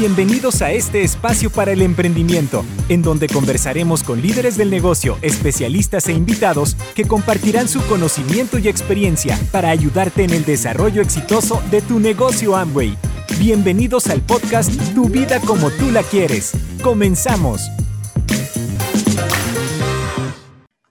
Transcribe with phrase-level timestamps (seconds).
[0.00, 6.08] Bienvenidos a este espacio para el emprendimiento, en donde conversaremos con líderes del negocio, especialistas
[6.08, 11.82] e invitados que compartirán su conocimiento y experiencia para ayudarte en el desarrollo exitoso de
[11.82, 12.96] tu negocio Amway.
[13.38, 16.52] Bienvenidos al podcast Tu vida como tú la quieres.
[16.82, 17.60] Comenzamos.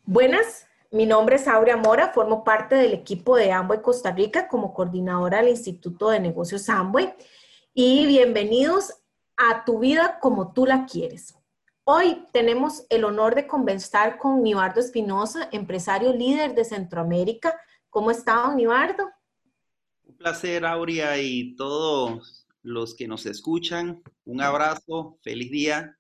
[0.06, 4.72] Buenas, mi nombre es Aurea Mora, formo parte del equipo de Amway Costa Rica como
[4.72, 7.12] coordinadora del Instituto de Negocios Amway
[7.74, 8.94] y bienvenidos
[9.38, 11.36] a Tu vida como tú la quieres.
[11.84, 17.60] Hoy tenemos el honor de conversar con Nibardo Espinosa, empresario líder de Centroamérica.
[17.90, 19.10] ¿Cómo está, Nibardo?
[20.04, 24.04] Un placer, Aurea, y todos los que nos escuchan.
[24.26, 25.98] Un abrazo, feliz día.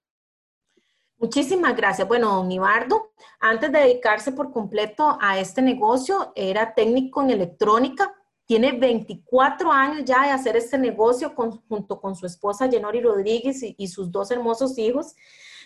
[1.17, 2.07] Muchísimas gracias.
[2.07, 8.15] Bueno, don Nibardo, antes de dedicarse por completo a este negocio, era técnico en electrónica,
[8.49, 13.87] tiene 24 años ya de hacer este negocio junto con su esposa Jenori Rodríguez y,
[13.87, 15.15] sus dos hermosos hijos.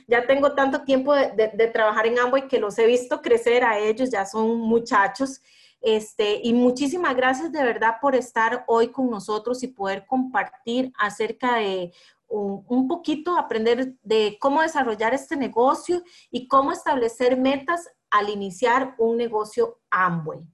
[0.05, 4.09] Ya tengo tanto tiempo de, trabajar en Amway que los he visto crecer a ellos,
[4.09, 5.41] ya son muchachos.
[5.79, 11.59] Este, y muchísimas gracias de verdad por estar hoy con nosotros y poder compartir acerca
[11.59, 11.93] de
[12.27, 18.93] un, un, poquito, aprender de cómo desarrollar este negocio y cómo establecer metas al iniciar
[18.97, 20.52] un negocio Amway.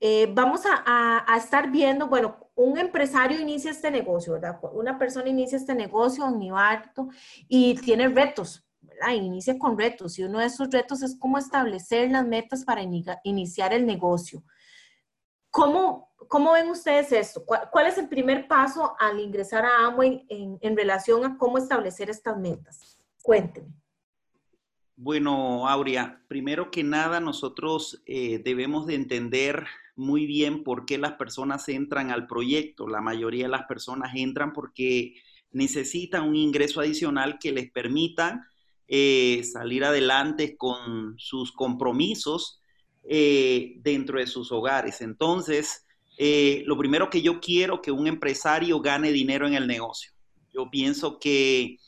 [0.00, 4.58] Eh, vamos a, estar viendo, bueno, un empresario inicia este negocio, ¿verdad?
[4.72, 7.08] Una persona inicia este negocio, un nibarto,
[7.48, 9.12] y tiene retos, ¿verdad?
[9.12, 12.82] Inicia con retos, y uno de esos retos es cómo establecer las metas para
[13.24, 14.44] iniciar el negocio.
[15.50, 17.44] ¿Cómo, ¿Cómo, ven ustedes esto?
[17.44, 22.10] ¿Cuál, es el primer paso al ingresar a Amway en, en relación a cómo establecer
[22.10, 23.00] estas metas?
[23.22, 23.74] Cuéntenme.
[25.00, 31.12] Bueno, Aurea, primero que nada nosotros eh, debemos de entender muy bien por qué las
[31.12, 32.88] personas entran al proyecto.
[32.88, 35.14] La mayoría de las personas entran porque
[35.52, 38.50] necesitan un ingreso adicional que les permita
[38.88, 42.60] eh, salir adelante con sus compromisos
[43.08, 45.00] eh, dentro de sus hogares.
[45.00, 45.86] Entonces,
[46.66, 50.10] lo primero que yo quiero que un empresario gane dinero en el negocio.
[50.52, 51.78] Yo pienso que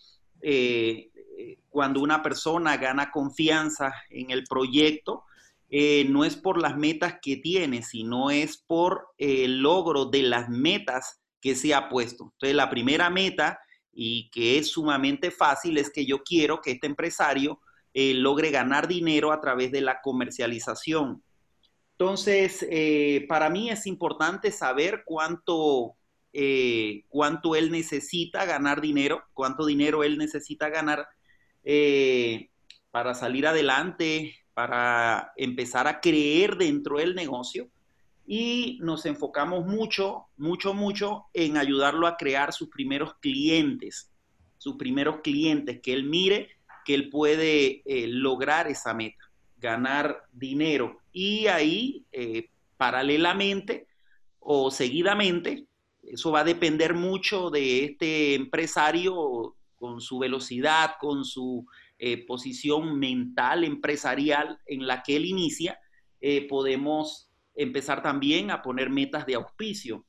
[1.71, 5.25] cuando una persona gana confianza en el proyecto,
[5.73, 10.49] eh, no es por las metas que tiene, sino es por el logro de las
[10.49, 12.25] metas que se ha puesto.
[12.33, 13.61] Entonces, la primera meta,
[13.93, 17.61] y que es sumamente fácil, es que yo quiero que este empresario
[17.95, 21.23] eh, logre ganar dinero a través de la comercialización.
[21.93, 25.95] Entonces, eh, para mí es importante saber cuánto,
[27.09, 31.07] cuánto él necesita ganar dinero, cuánto dinero él necesita ganar
[31.65, 32.51] eh,
[32.91, 37.69] para salir adelante, para empezar a creer dentro del negocio
[38.27, 44.11] y nos enfocamos mucho, mucho, mucho en ayudarlo a crear sus primeros clientes,
[44.59, 46.51] sus primeros clientes, que él mire
[46.85, 50.99] que él puede eh, lograr esa meta, ganar dinero.
[51.13, 53.87] Y ahí, eh, paralelamente
[54.39, 55.67] o seguidamente,
[56.03, 61.67] eso va a depender mucho de este empresario con su velocidad, con su
[61.99, 65.81] eh, posición mental, empresarial en la que él inicia,
[66.21, 70.05] eh, podemos empezar también a poner metas de auspicio.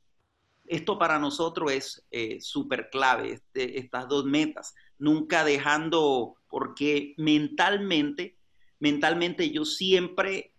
[0.67, 8.37] Esto para nosotros es eh, súper clave, este, estas dos metas, nunca dejando, porque mentalmente,
[8.79, 10.53] mentalmente yo siempre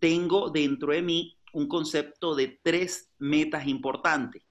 [0.00, 4.42] tengo dentro de mí un concepto de tres metas importantes.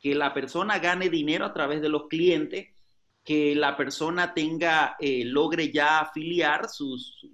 [0.00, 2.73] Que la persona gane dinero a través de los clientes,
[3.24, 7.26] que la persona tenga, eh, logre ya afiliar sus,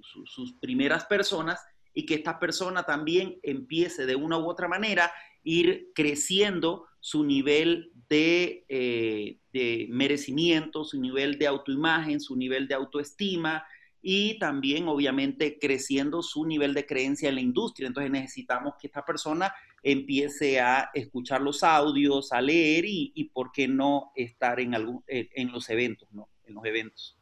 [0.60, 1.60] primeras personas
[1.92, 5.10] y que esta persona también empiece de una u otra manera
[5.42, 12.74] ir creciendo su nivel de, eh, de merecimiento, su nivel de autoimagen, su nivel de
[12.74, 13.64] autoestima,
[14.02, 17.88] y también obviamente creciendo su nivel de creencia en la industria.
[17.88, 19.52] Entonces necesitamos que esta persona
[19.82, 25.28] empiece a escuchar los audios, a leer y, por qué no estar en, algún, eh,
[25.34, 26.28] en los eventos, ¿no?
[26.44, 27.16] En los eventos.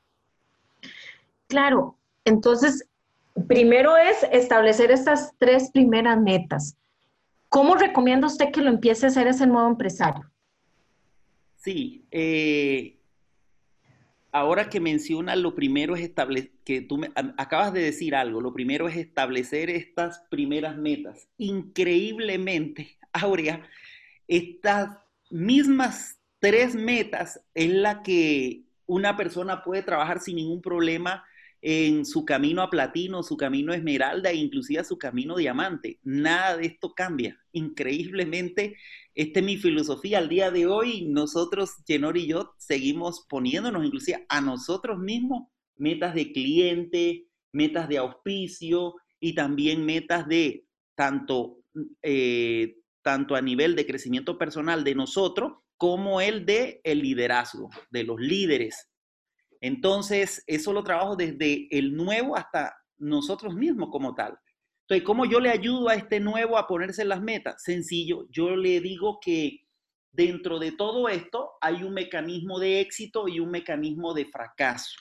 [1.46, 2.88] Claro, entonces,
[3.46, 6.76] primero es establecer estas tres primeras metas.
[7.48, 10.30] ¿Cómo recomienda usted que lo empiece a hacer ese nuevo empresario?
[11.56, 12.97] Sí, eh,
[14.32, 18.52] ahora que menciona, lo primero es establecer, que tú me, acabas de decir algo, lo
[18.52, 21.28] primero es establecer estas primeras metas.
[21.38, 23.62] Increíblemente, Aurea,
[24.26, 24.90] estas
[25.30, 31.24] mismas tres metas es la que una persona puede trabajar sin ningún problema
[31.60, 35.98] en su camino a platino, su camino a esmeralda e inclusive a su camino diamante.
[36.02, 37.38] Nada de esto cambia.
[37.52, 38.76] Increíblemente,
[39.14, 40.18] esta es mi filosofía.
[40.18, 46.14] Al día de hoy, nosotros, Jenor y yo, seguimos poniéndonos inclusive a nosotros mismos metas
[46.14, 50.64] de cliente, metas de auspicio y también metas de
[50.94, 51.58] tanto,
[52.02, 58.04] eh, tanto a nivel de crecimiento personal de nosotros como el de el liderazgo, de
[58.04, 58.88] los líderes
[59.60, 64.38] entonces, eso lo trabajo desde el nuevo hasta nosotros mismos como tal.
[64.82, 67.62] Entonces, ¿cómo yo le ayudo a este nuevo a ponerse las metas?
[67.62, 69.64] Sencillo, yo le digo que
[70.12, 74.96] dentro de todo esto hay un mecanismo de éxito y un mecanismo de fracaso.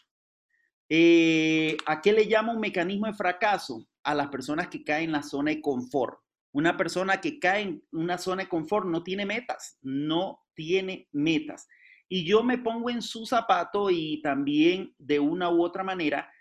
[0.90, 3.86] Eh, ¿A qué le llamo un mecanismo de fracaso?
[4.04, 6.20] A las personas que caen en la zona de confort.
[6.52, 11.68] Una persona que cae en una zona de confort no tiene metas, no tiene metas
[12.10, 16.32] y yo me pongo en su zapato y también de una u otra manera,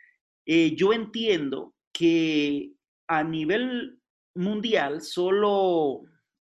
[0.44, 2.72] eh, yo entiendo que
[3.08, 4.00] a nivel
[4.34, 6.02] mundial solo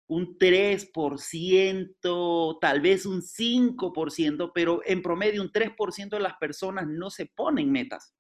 [0.09, 7.11] un 3%, tal vez un 5%, pero en promedio un 3% de las personas no
[7.11, 8.15] se ponen metas.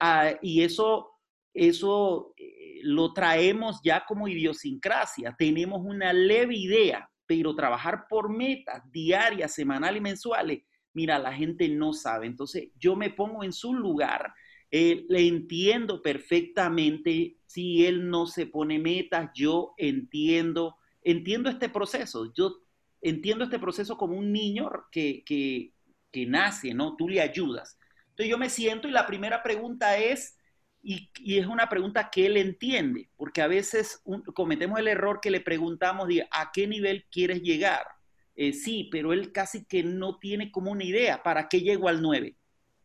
[0.00, 1.12] Ah, y eso,
[1.54, 5.34] eso eh, lo traemos ya como idiosincrasia.
[5.38, 10.62] Tenemos una leve idea pero trabajar por metas diarias, semanales y mensuales,
[10.94, 12.26] mira, la gente no sabe.
[12.26, 14.32] Entonces, yo me pongo en su lugar,
[14.70, 22.32] eh, le entiendo perfectamente si él no se pone metas, yo entiendo, entiendo este proceso,
[22.32, 22.62] yo
[23.00, 25.72] entiendo este proceso como un niño que, que,
[26.10, 26.96] que nace, ¿no?
[26.96, 27.78] Tú le ayudas.
[28.10, 30.38] Entonces yo me siento y la primera pregunta es,
[30.82, 34.02] y, es una pregunta que él entiende, porque a veces
[34.34, 37.86] cometemos el error que le preguntamos a qué nivel quieres llegar.
[38.34, 42.02] Eh, sí, pero él casi que no tiene como una idea, ¿para qué llego al
[42.02, 42.34] 9?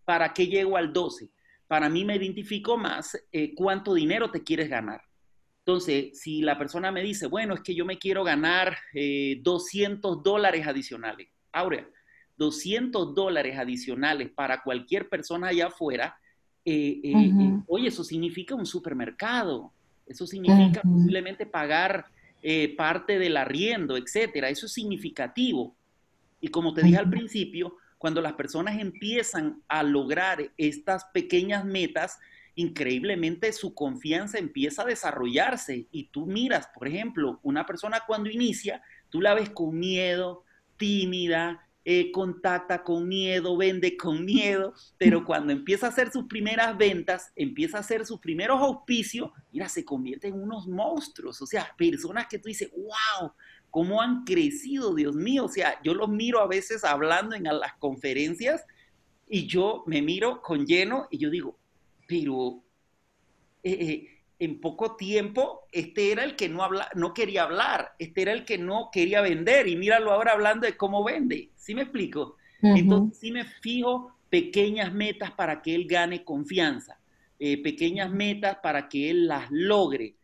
[0.06, 1.30] ¿Para qué llego al 12?
[1.68, 5.02] Para mí me identifico más eh, cuánto dinero te quieres ganar.
[5.60, 10.22] Entonces, si la persona me dice, bueno, es que yo me quiero ganar 200 eh,
[10.24, 11.90] dólares adicionales, Aurea,
[12.38, 16.18] 200 dólares adicionales para cualquier persona allá afuera,
[16.70, 19.72] eh, eh, eh, oye, eso significa un supermercado,
[20.06, 22.08] eso significa posiblemente pagar
[22.76, 24.50] parte del arriendo, etcétera.
[24.50, 25.76] Eso es significativo.
[26.42, 32.20] Y como te dije al principio, cuando las personas empiezan a lograr estas pequeñas metas,
[32.56, 35.88] increíblemente su confianza empieza a desarrollarse.
[35.92, 40.44] Y tú miras, por ejemplo, una persona cuando inicia, tú la ves con miedo,
[40.76, 46.78] tímida, eh, contacta con miedo, vende con miedo, pero cuando empieza a hacer sus primeras
[46.78, 51.74] ventas, empieza a hacer sus primeros auspicios, mira, se convierte en unos monstruos, o sea,
[51.78, 53.32] personas que tú dices, wow,
[53.70, 57.76] cómo han crecido, Dios mío, o sea, yo los miro a veces hablando en las
[57.80, 58.66] conferencias
[59.26, 61.58] y yo me miro con lleno y yo digo,
[62.06, 62.66] pero...
[63.64, 68.22] Eh, eh, en poco tiempo, este era el que no, habla, no quería hablar, este
[68.22, 71.52] era el que no quería vender y míralo ahora hablando de cómo vende.
[71.56, 72.38] ¿Sí me explico?
[72.62, 77.00] Entonces sí me fijo pequeñas metas para que él gane confianza,
[77.40, 80.16] eh, pequeñas metas para que él las logre,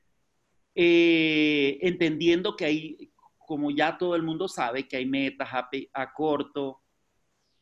[0.75, 6.13] eh, entendiendo que hay, como ya todo el mundo sabe, que hay metas a, a
[6.13, 6.81] corto,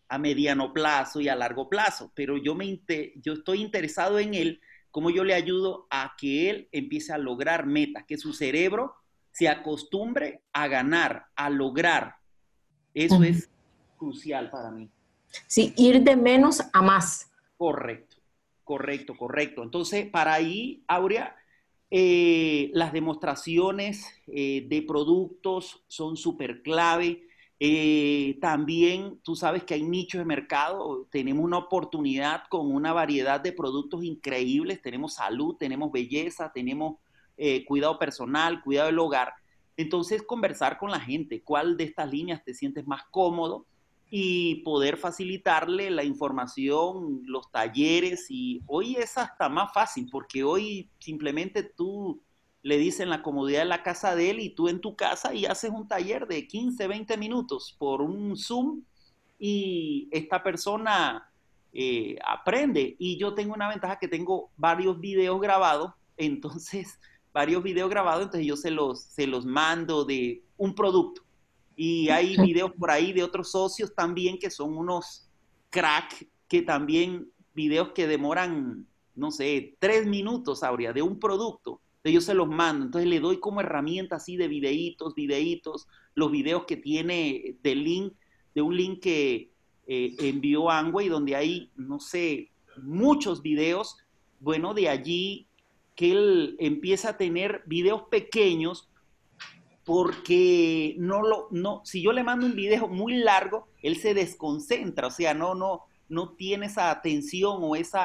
[0.09, 2.81] a mediano plazo y a largo plazo, pero yo, me,
[3.15, 4.62] yo estoy interesado en él
[4.92, 8.96] cómo yo le ayudo a que él empiece a lograr metas, que su cerebro
[9.32, 12.16] se acostumbre a ganar, a lograr.
[12.94, 13.50] Eso es
[13.98, 14.90] crucial para mí.
[15.48, 17.31] Sí, ir de menos a más.
[17.57, 18.18] Correcto,
[18.64, 19.64] correcto, correcto.
[19.64, 21.36] Entonces, para ahí, Aurea,
[21.90, 27.28] eh, las demostraciones eh, de productos son súper clave.
[27.63, 33.39] Eh, también tú sabes que hay nichos de mercado, tenemos una oportunidad con una variedad
[33.39, 36.95] de productos increíbles, tenemos salud, tenemos belleza, tenemos
[37.37, 39.33] eh, cuidado personal, cuidado del hogar.
[39.77, 43.68] Entonces, conversar con la gente, cuál de estas líneas te sientes más cómodo
[44.09, 50.89] y poder facilitarle la información, los talleres y hoy es hasta más fácil porque hoy
[50.97, 52.23] simplemente tú
[52.63, 55.45] le dicen la comodidad de la casa de él y tú en tu casa y
[55.45, 58.83] haces un taller de 15, 20 minutos por un Zoom
[59.39, 61.31] y esta persona
[61.73, 62.95] eh, aprende.
[62.99, 66.99] Y yo tengo una ventaja que tengo varios videos grabados, entonces,
[67.33, 71.23] varios videos grabados, entonces yo se los, se los mando de un producto.
[71.75, 75.27] Y hay videos por ahí de otros socios también que son unos
[75.71, 82.14] crack, que también videos que demoran, no sé, tres minutos, Aurea, de un producto entonces
[82.16, 86.66] yo se los mando, entonces le doy como herramienta así de videitos, videitos, los videos
[86.66, 88.14] que tiene de link,
[88.56, 89.52] de un link que
[89.86, 92.50] eh, envió Angway, donde hay, no sé,
[92.81, 93.98] muchos videos,
[94.40, 95.48] bueno, de allí
[95.96, 98.90] que él empieza a tener videos pequeños
[99.86, 105.06] porque no lo, no, si yo le mando un video muy largo, él se desconcentra,
[105.06, 108.00] o sea, no, no, no tiene esa atención o ese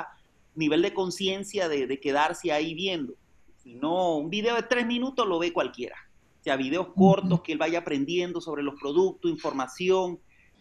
[0.55, 3.15] nivel de conciencia de, de, quedarse ahí viendo.
[3.75, 5.97] No, un video de tres minutos lo ve cualquiera.
[6.41, 10.21] O sea, videos cortos que él vaya aprendiendo sobre los productos, información,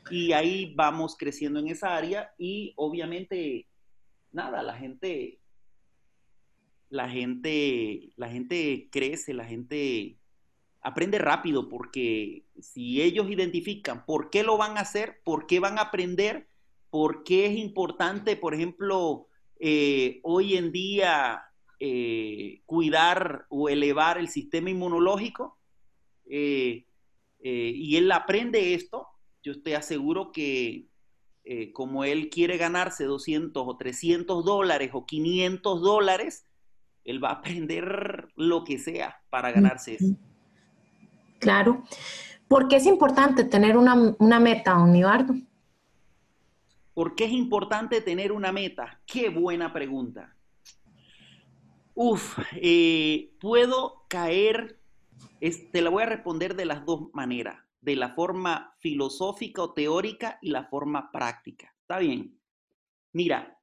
[0.09, 3.67] y ahí vamos creciendo en esa área y obviamente,
[4.31, 5.39] nada, la gente,
[6.89, 10.17] la gente, la gente crece, la gente
[10.81, 15.79] aprende rápido porque si ellos identifican por qué lo van a hacer, por qué van
[15.79, 16.47] a aprender,
[16.89, 19.27] por qué es importante, por ejemplo,
[19.59, 21.43] eh, hoy en día
[21.87, 25.57] eh, cuidar o elevar el sistema inmunológico,
[26.27, 26.85] eh,
[27.47, 29.07] y él aprende esto,
[29.43, 30.87] yo te aseguro que
[31.73, 36.47] como él quiere ganarse 200 o 300 dólares o 500 dólares,
[37.03, 40.15] él va a aprender lo que sea para ganarse eso.
[41.37, 41.83] Claro.
[42.47, 45.35] ¿Por qué es importante tener una, una meta, Unibardo?
[46.95, 49.01] ¿Por qué es importante tener una meta?
[49.05, 50.35] Qué buena pregunta.
[51.95, 54.79] Uf, eh, puedo caer,
[55.39, 60.37] te la voy a responder de las dos maneras, de la forma filosófica o teórica
[60.41, 61.73] y la forma práctica.
[61.81, 62.39] ¿Está bien?
[63.13, 63.59] Mira,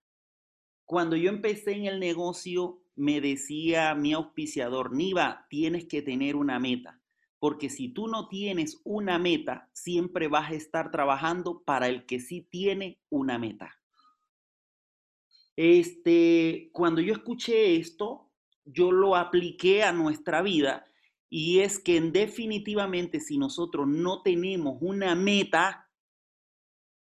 [0.84, 6.58] cuando yo empecé en el negocio, me decía mi auspiciador, Niva, tienes que tener una
[6.58, 7.02] meta
[7.42, 12.20] porque si tú no tienes una meta, siempre vas a estar trabajando para el que
[12.20, 13.81] sí tiene una meta.
[15.56, 18.30] Este, cuando yo escuché esto,
[18.64, 20.86] yo lo apliqué a nuestra vida
[21.28, 25.90] y es que definitivamente si nosotros no tenemos una meta,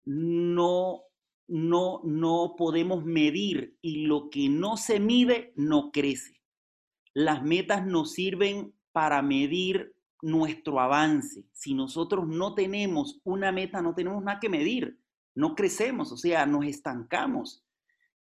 [0.05, 1.03] no
[1.47, 6.41] no no podemos medir y lo que no se mide no crece.
[7.13, 11.47] Las metas nos sirven para medir nuestro avance.
[11.53, 14.99] Si nosotros no tenemos una meta, no tenemos nada que medir,
[15.35, 17.64] no crecemos, o sea, nos estancamos.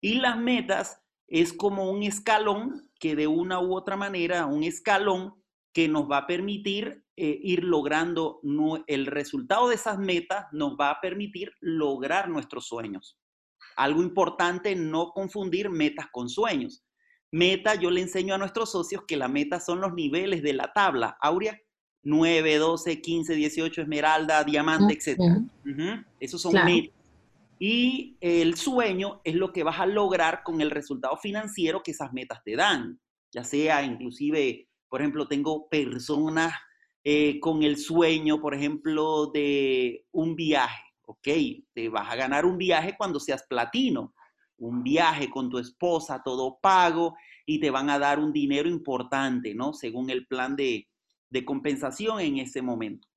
[0.01, 5.35] Y las metas es como un escalón que de una u otra manera, un escalón
[5.73, 10.75] que nos va a permitir eh, ir logrando no, el resultado de esas metas, nos
[10.77, 13.17] va a permitir lograr nuestros sueños.
[13.77, 16.83] Algo importante, no confundir metas con sueños.
[17.31, 20.73] Meta, yo le enseño a nuestros socios que la meta son los niveles de la
[20.73, 21.17] tabla.
[21.21, 21.57] Aurea,
[22.03, 25.17] 9, 12, 15, 18, esmeralda, diamante, etc.
[26.19, 27.00] Esos son metas.
[27.63, 32.11] Y el sueño es lo que vas a lograr con el resultado financiero que esas
[32.11, 32.99] metas te dan.
[33.31, 36.55] Ya sea inclusive, por ejemplo, tengo personas
[37.03, 40.81] eh, con el sueño, por ejemplo, de un viaje.
[41.05, 41.27] Ok,
[41.71, 44.15] te vas a ganar un viaje cuando seas platino.
[44.57, 47.13] Un viaje con tu esposa, todo pago,
[47.45, 49.73] y te van a dar un dinero importante, ¿no?
[49.73, 50.89] Según el plan de,
[51.29, 53.07] de compensación en ese momento.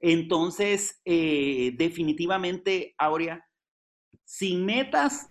[0.00, 3.44] Entonces, eh, definitivamente, Aurea,
[4.24, 5.30] sin metas,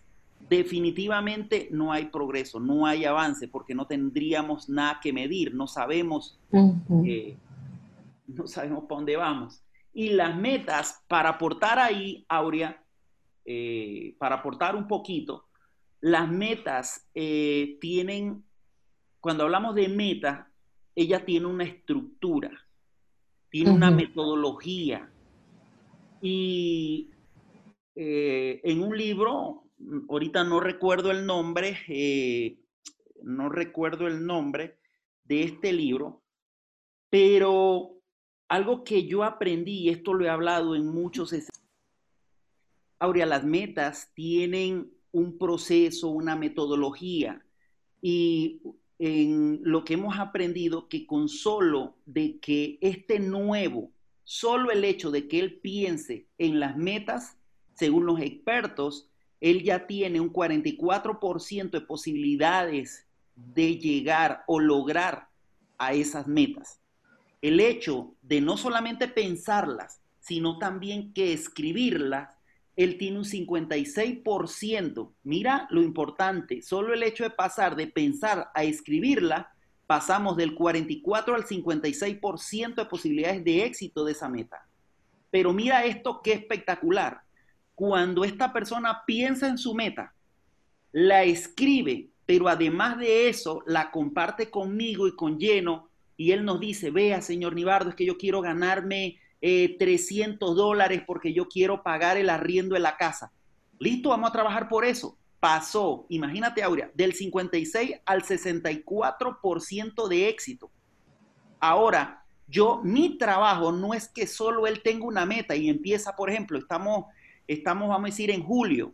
[0.50, 6.39] definitivamente no hay progreso, no hay avance, porque no tendríamos nada que medir, no sabemos,
[7.05, 7.38] eh,
[8.27, 9.63] no sabemos para dónde vamos.
[9.93, 12.83] Y las metas, para aportar ahí, Aurea,
[13.45, 15.45] eh, para aportar un poquito,
[16.01, 18.43] las metas tienen,
[19.21, 20.45] cuando hablamos de metas,
[20.95, 22.51] ella tiene una estructura,
[23.50, 25.09] tiene una metodología.
[26.21, 27.09] Y
[27.95, 29.65] eh, en un libro,
[30.09, 32.57] ahorita no recuerdo el nombre, eh,
[33.21, 34.77] no recuerdo el nombre
[35.23, 36.23] de este libro,
[37.09, 37.97] pero
[38.47, 41.33] algo que yo aprendí, y esto lo he hablado en muchos...
[43.00, 47.45] Aurea, las metas tienen un proceso, una metodología,
[48.01, 48.62] y
[49.00, 53.91] en lo que hemos aprendido que con solo de que este nuevo,
[54.23, 57.38] solo el hecho de que él piense en las metas,
[57.74, 59.08] según los expertos,
[59.42, 65.27] él ya tiene un 44% de posibilidades de llegar o lograr
[65.77, 66.80] a esas metas.
[67.42, 72.34] El hecho de no solamente pensarlas, sino también que escribirlas,
[72.75, 75.12] él tiene un 56%.
[75.24, 79.51] Mira lo importante, solo el hecho de pasar de pensar a escribirla,
[79.86, 84.65] pasamos del 44 al 56% de posibilidades de éxito de esa meta.
[85.30, 87.22] Pero mira esto qué espectacular.
[87.75, 90.13] Cuando esta persona piensa en su meta,
[90.92, 96.60] la escribe, pero además de eso la comparte conmigo y con lleno, y él nos
[96.60, 101.84] dice, vea, señor Nibardo, es que yo quiero ganarme 300 eh, dólares porque yo quiero
[101.84, 103.32] pagar el arriendo de la casa.
[103.80, 105.18] Listo, vamos a trabajar por eso.
[105.39, 110.72] pasó, imagínate Aurea, del 56 al 64% de éxito.
[111.60, 116.30] Ahora, yo, mi trabajo no es que solo él tenga una meta y empieza, por
[116.30, 117.08] ejemplo, estamos,
[117.47, 118.93] estamos, vamos a decir, en julio,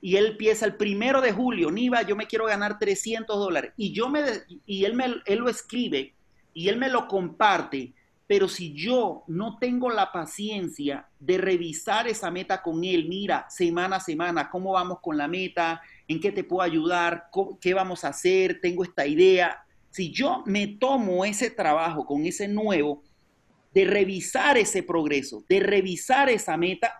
[0.00, 3.92] y él empieza el primero de julio, Niva, yo me quiero ganar 300 dólares, y
[3.92, 4.22] yo me,
[4.66, 6.14] y él, me, él lo escribe,
[6.54, 7.94] y él me lo comparte,
[8.26, 13.96] pero si yo no tengo la paciencia de revisar esa meta con él, mira, semana
[13.96, 18.08] a semana, cómo vamos con la meta, en qué te puedo ayudar, qué vamos a
[18.08, 19.64] hacer, tengo esta idea.
[19.90, 23.02] Si yo me tomo ese trabajo con ese nuevo,
[23.72, 26.92] de revisar ese progreso, de revisar esa meta,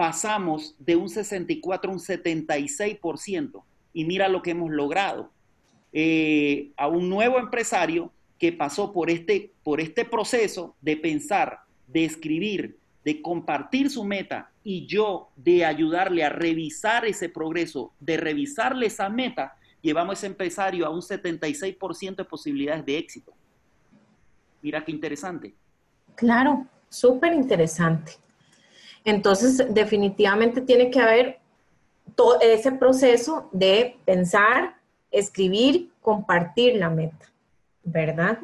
[0.00, 3.62] pasamos de un 64 a un 76%.
[3.92, 5.30] Y mira lo que hemos logrado.
[5.92, 12.06] Eh, a un nuevo empresario que pasó por este, por este proceso de pensar, de
[12.06, 18.86] escribir, de compartir su meta y yo de ayudarle a revisar ese progreso, de revisarle
[18.86, 23.34] esa meta, llevamos a ese empresario a un 76% de posibilidades de éxito.
[24.62, 25.52] Mira qué interesante.
[26.14, 28.12] Claro, súper interesante.
[29.04, 31.38] Entonces, definitivamente tiene que haber
[32.14, 34.76] todo ese proceso de pensar,
[35.10, 37.30] escribir, compartir la meta.
[37.82, 38.38] ¿verdad?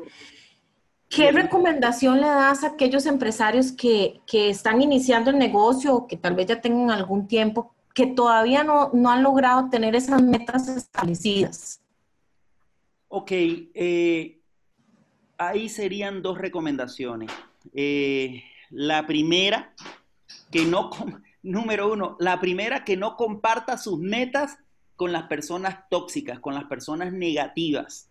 [1.09, 6.35] ¿Qué recomendación le das a aquellos empresarios que, están iniciando el negocio o que tal
[6.35, 11.81] vez ya tengan algún tiempo que todavía no, han logrado tener esas metas establecidas?
[13.09, 14.41] Ok, eh,
[15.39, 17.31] ahí serían dos recomendaciones.
[17.73, 19.73] Eh, la primera,
[20.51, 20.91] que no,
[21.43, 24.59] número uno, la primera, que no comparta sus metas
[24.97, 28.09] con las personas tóxicas, con las personas negativas.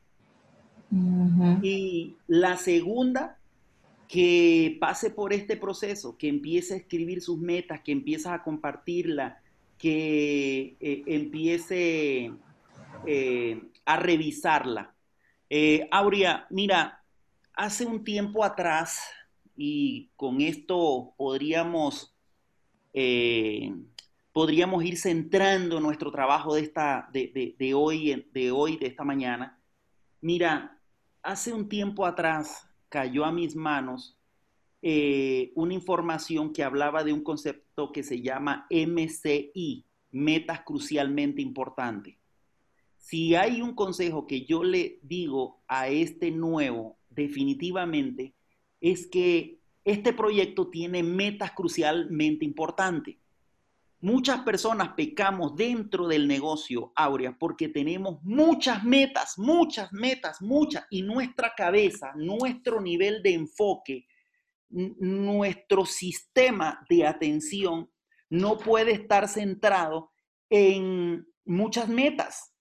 [1.62, 3.38] Y la segunda,
[4.07, 9.41] que pase por este proceso, que empiece a escribir sus metas, que empiece a compartirla,
[9.77, 12.31] que eh, empiece
[13.05, 14.93] eh, a revisarla.
[15.50, 17.03] Eh, Aurea, mira,
[17.53, 19.01] hace un tiempo atrás,
[19.56, 22.16] y con esto podríamos,
[24.32, 29.60] podríamos ir centrando nuestro trabajo de, esta, de, hoy, de hoy, de esta mañana.
[30.22, 30.80] Mira,
[31.22, 34.18] hace un tiempo atrás cayó a mis manos
[34.82, 42.18] eh, una información que hablaba de un concepto que se llama MCI, metas crucialmente importantes.
[42.98, 48.34] Si hay un consejo que yo le digo a este nuevo, definitivamente,
[48.91, 53.17] es que este proyecto tiene metas crucialmente importantes.
[54.00, 61.02] Muchas personas pecamos dentro del negocio, Aurea, porque tenemos muchas metas, muchas metas, muchas, y
[61.02, 64.06] nuestra cabeza, nuestro nivel de enfoque,
[64.69, 67.89] nuestro sistema de atención
[68.30, 70.12] no puede estar centrado
[70.48, 72.55] en muchas metas.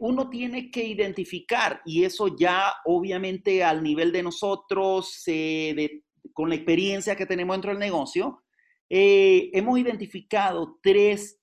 [0.00, 5.24] Uno tiene que identificar, y eso ya obviamente al nivel de nosotros,
[6.32, 8.42] con la experiencia que tenemos dentro del negocio,
[8.94, 11.40] eh, hemos identificado tres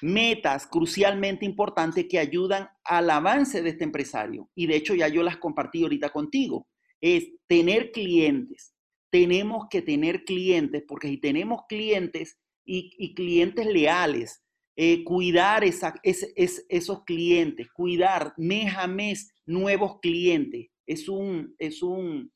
[0.00, 4.48] metas crucialmente importantes que ayudan al avance de este empresario.
[4.54, 6.68] Y de hecho ya yo las compartí ahorita contigo.
[7.00, 8.74] Es tener clientes.
[9.10, 14.43] Tenemos que tener clientes porque si tenemos clientes y, clientes leales,
[14.76, 22.32] eh, cuidar esos clientes, cuidar mes a mes nuevos clientes, es un, es un,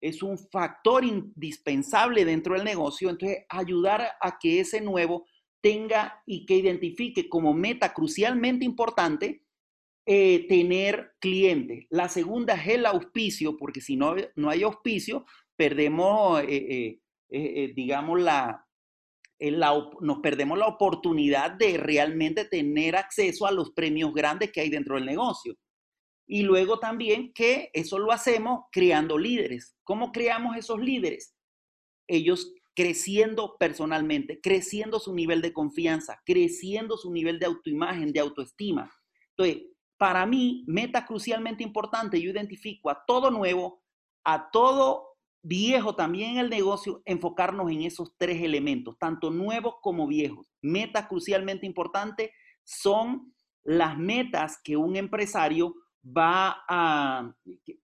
[0.00, 5.26] es un factor indispensable dentro del negocio, entonces ayudar a que ese nuevo
[5.60, 9.44] tenga y que identifique como meta crucialmente importante
[10.06, 11.86] eh, tener clientes.
[11.90, 16.98] La segunda es el auspicio, porque si no, no hay auspicio, perdemos, eh,
[17.74, 18.65] digamos, la,
[19.38, 24.96] nos perdemos la oportunidad de realmente tener acceso a los premios grandes que hay dentro
[24.96, 25.54] del negocio.
[26.26, 29.76] Y luego también que eso lo hacemos creando líderes.
[29.84, 31.36] ¿Cómo creamos esos líderes?
[32.08, 38.92] Ellos creciendo personalmente, creciendo su nivel de confianza, creciendo su nivel de autoimagen, de autoestima.
[39.30, 43.82] Entonces, para mí, meta crucialmente importante, yo identifico a todo nuevo,
[44.24, 45.05] a todo
[45.46, 50.50] viejo también el negocio, enfocarnos en esos tres elementos, tanto nuevos como viejos.
[50.60, 52.32] Meta crucialmente importante
[52.64, 53.32] son
[53.62, 57.32] las metas que un empresario va a,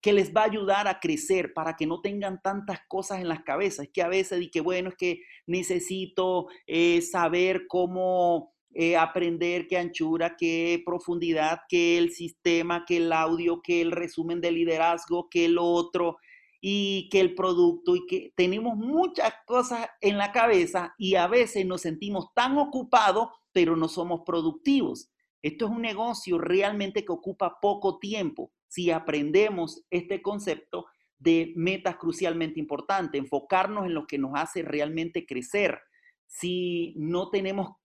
[0.01, 3.43] que les va a ayudar a crecer para que no tengan tantas cosas en las
[3.43, 3.85] cabezas.
[3.85, 9.67] Es que a veces di que bueno, es que necesito eh, saber cómo eh, aprender
[9.67, 15.27] qué anchura, qué profundidad, qué el sistema, qué el audio, qué el resumen de liderazgo,
[15.29, 16.17] qué el otro
[16.65, 21.65] y que el producto y que tenemos muchas cosas en la cabeza y a veces
[21.65, 25.11] nos sentimos tan ocupados, pero no somos productivos.
[25.41, 30.85] Esto es un negocio realmente que ocupa poco tiempo si aprendemos este concepto
[31.17, 35.81] de metas crucialmente importantes, enfocarnos en lo que nos hace realmente crecer.
[36.27, 37.75] Si no tenemos,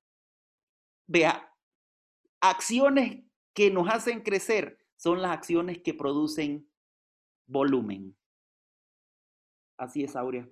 [1.09, 1.53] vea,
[2.41, 6.71] acciones que nos hacen crecer son las acciones que producen
[7.49, 8.17] volumen.
[9.79, 10.47] Así es, Aurea.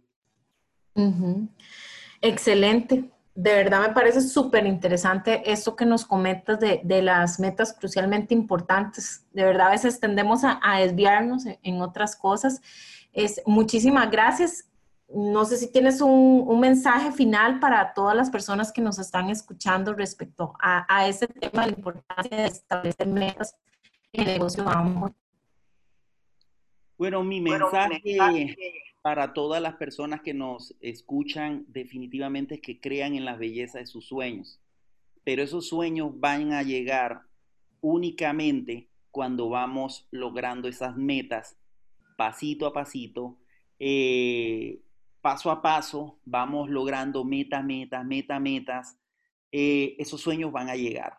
[2.22, 3.10] Excelente.
[3.34, 9.26] De verdad me parece súper interesante esto que nos comentas de, las metas crucialmente importantes.
[9.32, 12.62] De verdad a veces tendemos a, desviarnos en, otras cosas.
[13.12, 14.70] Es, muchísimas gracias.
[15.12, 19.92] No sé si tienes un, mensaje final para todas las personas que nos están escuchando
[19.92, 23.54] respecto a, a ese tema, la importancia de establecer metas
[24.12, 24.64] en el negocio
[26.96, 28.00] Bueno, mi mensaje
[29.06, 33.86] para todas las personas que nos escuchan definitivamente es que crean en la belleza de
[33.86, 34.58] sus sueños.
[35.22, 37.20] Pero esos sueños van a llegar
[37.80, 41.56] únicamente cuando vamos logrando esas metas
[42.16, 43.38] pasito a pasito,
[43.78, 44.80] eh,
[45.20, 48.98] paso a paso, vamos logrando metas, metas, metas, metas.
[49.52, 51.16] Eh, esos sueños van a llegar.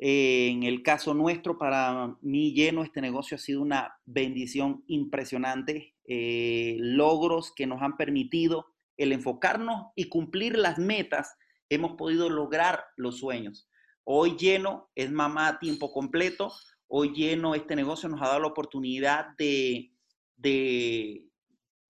[0.00, 5.94] Eh, en el caso nuestro, para mí lleno, este negocio ha sido una bendición impresionante.
[6.12, 11.36] Eh, logros que nos han permitido el enfocarnos y cumplir las metas,
[11.68, 13.70] hemos podido lograr los sueños.
[14.02, 16.52] Hoy lleno es mamá a tiempo completo.
[16.88, 19.92] Hoy lleno este negocio nos ha dado la oportunidad de,
[20.36, 21.28] de,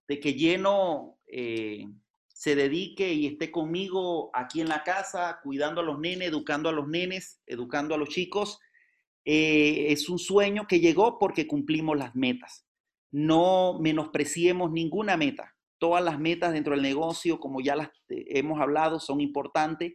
[0.07, 1.87] que lleno eh,
[2.27, 6.73] se dedique y esté conmigo aquí en la casa, cuidando a los nenes, educando a
[6.73, 8.59] los nenes, educando a los chicos.
[9.25, 12.67] Eh, es un sueño que llegó porque cumplimos las metas.
[13.11, 15.55] No menospreciemos ninguna meta.
[15.79, 19.93] Todas las metas dentro del negocio, como ya las eh, hemos hablado, son importantes.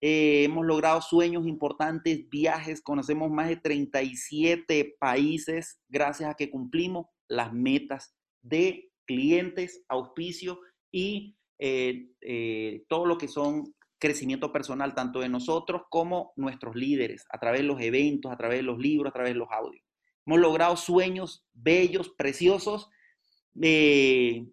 [0.00, 7.06] Eh, hemos logrado sueños importantes, viajes, conocemos más de 37 países gracias a que cumplimos
[7.28, 10.58] las metas de clientes, auspicio
[10.90, 13.72] y eh, todo lo que son
[14.02, 18.58] crecimiento personal, tanto de nosotros como nuestros líderes, a través de los eventos, a través
[18.58, 19.84] de los libros, a través de los audios.
[20.26, 22.88] Hemos logrado sueños bellos, preciosos.
[23.60, 24.46] Eh,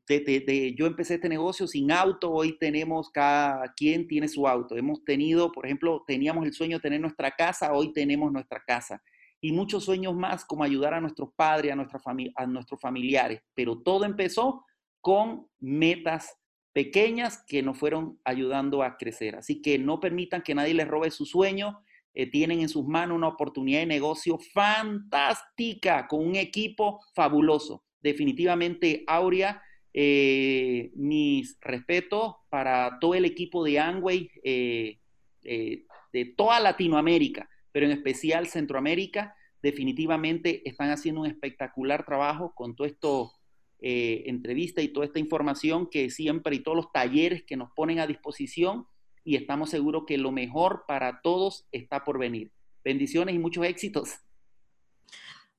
[0.76, 4.76] yo empecé este negocio sin auto, hoy tenemos cada quien tiene su auto.
[4.76, 9.02] Hemos tenido, por ejemplo, teníamos el sueño de tener nuestra casa, hoy tenemos nuestra casa.
[9.42, 12.00] Y muchos sueños más como ayudar a nuestros padres, a, nuestra
[12.36, 13.42] a nuestros familiares.
[13.54, 14.66] Pero todo empezó
[15.00, 16.36] con metas
[16.74, 19.36] pequeñas que nos fueron ayudando a crecer.
[19.36, 21.82] Así que no permitan que nadie les robe su sueño.
[22.14, 27.84] Eh, tienen en sus manos una oportunidad de negocio fantástica con un equipo fabuloso.
[28.02, 29.62] Definitivamente, Aurea,
[29.94, 34.98] eh, mis respetos para todo el equipo de Angway eh,
[35.44, 39.36] de toda Latinoamérica, pero en especial Centroamérica.
[39.62, 43.34] Definitivamente están haciendo un espectacular trabajo con todo esto
[43.82, 48.00] eh, entrevista y toda esta información que siempre y todos los talleres que nos ponen
[48.00, 48.88] a disposición
[49.24, 52.52] y estamos seguros que lo mejor para todos está por venir.
[52.84, 54.10] Bendiciones y muchos éxitos.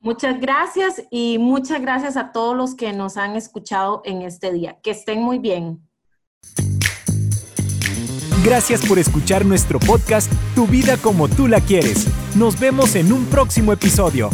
[0.00, 4.78] Muchas gracias y muchas gracias a todos los que nos han escuchado en este día.
[4.82, 5.86] Que estén muy bien.
[8.42, 12.08] Gracias por escuchar nuestro podcast Tu vida como tú la quieres.
[12.34, 14.30] Nos vemos en un próximo episodio.